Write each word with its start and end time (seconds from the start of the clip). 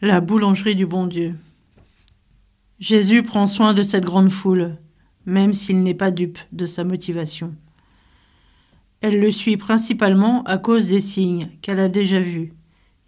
La 0.00 0.20
boulangerie 0.20 0.76
du 0.76 0.86
bon 0.86 1.08
Dieu. 1.08 1.34
Jésus 2.78 3.24
prend 3.24 3.48
soin 3.48 3.74
de 3.74 3.82
cette 3.82 4.04
grande 4.04 4.30
foule, 4.30 4.76
même 5.26 5.54
s'il 5.54 5.82
n'est 5.82 5.92
pas 5.92 6.12
dupe 6.12 6.38
de 6.52 6.66
sa 6.66 6.84
motivation. 6.84 7.52
Elle 9.00 9.18
le 9.18 9.32
suit 9.32 9.56
principalement 9.56 10.44
à 10.44 10.56
cause 10.56 10.90
des 10.90 11.00
signes 11.00 11.50
qu'elle 11.62 11.80
a 11.80 11.88
déjà 11.88 12.20
vus, 12.20 12.52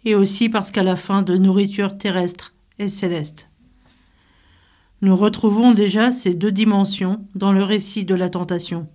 et 0.03 0.15
aussi 0.15 0.49
parce 0.49 0.69
qu'à 0.69 0.83
la 0.83 0.97
fin 0.97 1.21
de 1.21 1.37
nourriture 1.37 1.97
terrestre 1.97 2.55
et 2.77 2.89
céleste. 2.89 3.49
Nous 5.01 5.15
retrouvons 5.15 5.71
déjà 5.71 6.11
ces 6.11 6.33
deux 6.33 6.51
dimensions 6.51 7.25
dans 7.35 7.53
le 7.53 7.63
récit 7.63 8.03
de 8.03 8.15
la 8.15 8.27
tentation. 8.27 8.89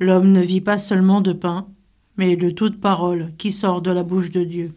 L'homme 0.00 0.32
ne 0.32 0.40
vit 0.40 0.60
pas 0.60 0.78
seulement 0.78 1.20
de 1.20 1.34
pain, 1.34 1.68
mais 2.16 2.34
de 2.34 2.50
toute 2.50 2.80
parole 2.80 3.32
qui 3.38 3.52
sort 3.52 3.80
de 3.80 3.92
la 3.92 4.02
bouche 4.02 4.32
de 4.32 4.42
Dieu. 4.42 4.74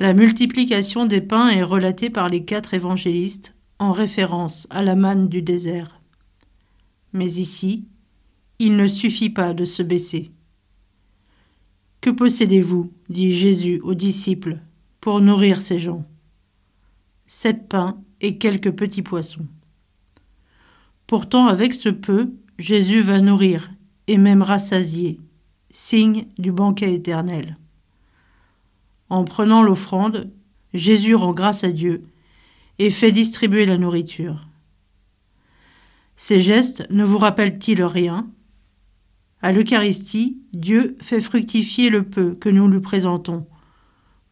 La 0.00 0.12
multiplication 0.12 1.06
des 1.06 1.20
pains 1.20 1.50
est 1.50 1.62
relatée 1.62 2.10
par 2.10 2.28
les 2.28 2.44
quatre 2.44 2.74
évangélistes 2.74 3.54
en 3.78 3.92
référence 3.92 4.66
à 4.70 4.82
la 4.82 4.96
manne 4.96 5.28
du 5.28 5.40
désert. 5.40 6.00
Mais 7.12 7.30
ici, 7.34 7.86
il 8.58 8.76
ne 8.76 8.88
suffit 8.88 9.30
pas 9.30 9.54
de 9.54 9.64
se 9.64 9.82
baisser. 9.82 10.32
Que 12.00 12.10
possédez-vous 12.10 12.92
dit 13.08 13.34
Jésus 13.34 13.80
aux 13.82 13.94
disciples 13.94 14.58
pour 15.00 15.20
nourrir 15.20 15.62
ces 15.62 15.78
gens? 15.78 16.04
Sept 17.26 17.68
pains 17.68 17.96
et 18.20 18.36
quelques 18.36 18.72
petits 18.72 19.02
poissons. 19.02 19.46
Pourtant, 21.06 21.46
avec 21.46 21.72
ce 21.72 21.88
peu, 21.88 22.32
Jésus 22.58 23.00
va 23.00 23.20
nourrir 23.20 23.70
et 24.06 24.18
même 24.18 24.42
rassasier, 24.42 25.20
signe 25.70 26.26
du 26.36 26.52
banquet 26.52 26.92
éternel. 26.94 27.58
En 29.14 29.22
prenant 29.22 29.62
l'offrande, 29.62 30.32
Jésus 30.72 31.14
rend 31.14 31.32
grâce 31.32 31.62
à 31.62 31.70
Dieu 31.70 32.02
et 32.80 32.90
fait 32.90 33.12
distribuer 33.12 33.64
la 33.64 33.78
nourriture. 33.78 34.48
Ces 36.16 36.40
gestes 36.40 36.84
ne 36.90 37.04
vous 37.04 37.18
rappellent-ils 37.18 37.84
rien? 37.84 38.28
À 39.40 39.52
l'Eucharistie, 39.52 40.42
Dieu 40.52 40.96
fait 41.00 41.20
fructifier 41.20 41.90
le 41.90 42.02
peu 42.02 42.34
que 42.34 42.48
nous 42.48 42.66
lui 42.66 42.80
présentons, 42.80 43.46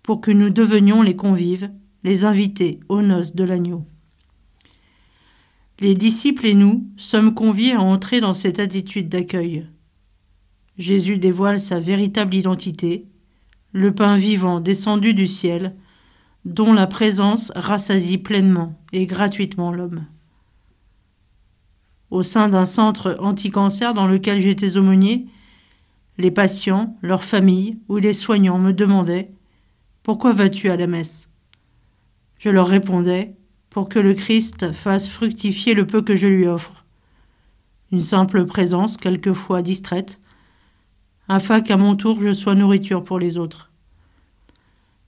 pour 0.03 0.20
que 0.20 0.33
nous 0.33 0.50
devenions 0.50 1.03
les 1.03 1.14
convives, 1.14 1.70
les 2.03 2.25
invités 2.25 2.80
aux 2.88 3.03
noces 3.03 3.36
de 3.36 3.44
l'agneau. 3.44 3.86
Les 5.78 5.94
disciples 5.94 6.47
et 6.47 6.55
nous 6.55 6.88
sommes 6.97 7.34
conviés 7.34 7.75
à 7.75 7.80
entrer 7.80 8.20
dans 8.20 8.34
cette 8.34 8.58
attitude 8.58 9.08
d'accueil. 9.08 9.64
Jésus 10.77 11.19
dévoile 11.19 11.60
sa 11.60 11.78
véritable 11.78 12.34
identité, 12.34 13.06
le 13.73 13.95
pain 13.95 14.17
vivant 14.17 14.61
descendu 14.61 15.15
du 15.15 15.27
ciel, 15.27 15.75
dont 16.45 16.73
la 16.73 16.87
présence 16.87 17.53
rassasie 17.55 18.19
pleinement 18.19 18.78
et 18.92 19.06
gratuitement 19.06 19.73
l'homme. 19.73 20.06
Au 22.11 22.23
sein 22.23 22.48
d'un 22.48 22.67
centre 22.67 23.17
anti-cancer 23.20 23.95
dans 23.95 24.06
lequel 24.06 24.41
j'étais 24.41 24.77
aumônier, 24.77 25.27
les 26.19 26.31
patients, 26.31 26.97
leurs 27.00 27.25
familles 27.25 27.78
ou 27.89 27.97
les 27.97 28.12
soignants 28.12 28.59
me 28.59 28.73
demandaient 28.73 29.31
Pourquoi 30.03 30.33
vas-tu 30.33 30.69
à 30.69 30.77
la 30.77 30.87
messe? 30.87 31.28
Je 32.39 32.50
leur 32.50 32.69
répondais 32.69 33.34
Pour 33.70 33.89
que 33.89 33.98
le 33.98 34.12
Christ 34.12 34.73
fasse 34.73 35.09
fructifier 35.09 35.73
le 35.73 35.87
peu 35.87 36.03
que 36.03 36.17
je 36.17 36.27
lui 36.27 36.47
offre. 36.47 36.84
Une 37.93 38.03
simple 38.03 38.45
présence, 38.45 38.97
quelquefois 38.97 39.62
distraite, 39.62 40.20
afin 41.28 41.61
qu'à 41.61 41.77
mon 41.77 41.97
tour 41.97 42.20
je 42.20 42.33
sois 42.33 42.55
nourriture 42.55 43.05
pour 43.05 43.19
les 43.19 43.39
autres. 43.39 43.70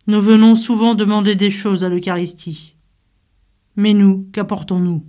Nous 0.07 0.21
venons 0.21 0.55
souvent 0.55 0.95
demander 0.95 1.35
des 1.35 1.51
choses 1.51 1.85
à 1.85 1.89
l'Eucharistie. 1.89 2.75
Mais 3.77 3.95
nous, 3.95 4.29
qu'apportons-nous? 4.33 5.05